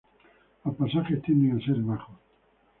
[0.65, 2.17] Los pasajes tienden a ser bajos.